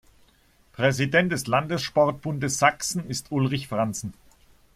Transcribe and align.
Präsident 0.73 1.31
des 1.31 1.45
Landessportbundes 1.45 2.57
Sachsen 2.57 3.07
ist 3.07 3.31
Ulrich 3.31 3.67
Franzen. 3.67 4.15